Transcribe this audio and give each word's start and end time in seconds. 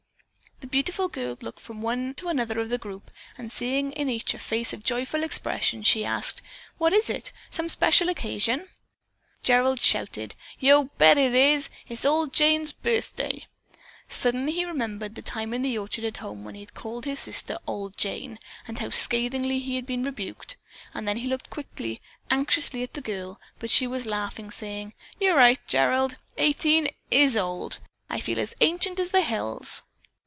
The 0.61 0.67
beautiful 0.67 1.09
girl 1.09 1.35
looked 1.41 1.59
from 1.59 1.81
one 1.81 2.13
to 2.13 2.29
another 2.29 2.59
of 2.59 2.69
the 2.69 2.77
group 2.77 3.09
and 3.37 3.51
seeing 3.51 3.91
in 3.93 4.07
each 4.07 4.31
face 4.33 4.71
a 4.71 4.77
joyful 4.77 5.23
expression, 5.23 5.81
she 5.83 6.05
asked: 6.05 6.39
"What 6.77 6.93
is 6.93 7.09
it? 7.09 7.33
Some 7.49 7.67
special 7.67 8.09
occasion?" 8.09 8.69
Gerald 9.41 9.81
shouted, 9.81 10.35
"Yo' 10.59 10.85
bet 10.99 11.17
it 11.17 11.33
is! 11.33 11.69
It's 11.89 12.05
ol' 12.05 12.27
Jane's 12.27 12.71
birthday!" 12.71 13.47
Instantly 14.07 14.51
he 14.53 14.63
remembered 14.63 15.15
the 15.15 15.23
time 15.23 15.51
in 15.53 15.63
the 15.63 15.77
orchard 15.79 16.05
at 16.05 16.17
home 16.17 16.45
when 16.45 16.53
he 16.53 16.61
had 16.61 16.75
called 16.75 17.03
his 17.05 17.19
sister 17.19 17.57
"Ol' 17.67 17.89
Jane" 17.89 18.37
and 18.67 18.79
how 18.79 18.91
scathingly 18.91 19.59
he 19.59 19.75
had 19.77 19.87
been 19.87 20.03
rebuked, 20.03 20.55
and 20.93 21.09
he 21.17 21.27
looked 21.27 21.49
quickly, 21.49 22.01
anxiously 22.29 22.83
at 22.83 22.93
the 22.93 23.01
girl, 23.01 23.41
but 23.59 23.71
she 23.71 23.87
was 23.87 24.05
laughingly 24.05 24.51
saying, 24.53 24.93
"You're 25.19 25.35
right, 25.35 25.59
Gerald! 25.67 26.17
Eighteen 26.37 26.87
is 27.09 27.35
old! 27.35 27.79
I 28.11 28.19
feel 28.21 28.39
as 28.39 28.53
ancient 28.61 28.99
as 28.99 29.09
the 29.09 29.21
hills." 29.21 29.81